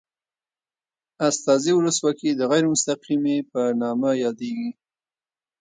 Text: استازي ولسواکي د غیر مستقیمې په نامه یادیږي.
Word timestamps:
استازي 1.29 1.71
ولسواکي 1.75 2.29
د 2.35 2.41
غیر 2.51 2.65
مستقیمې 2.73 3.37
په 3.51 3.61
نامه 3.81 4.11
یادیږي. 4.23 4.69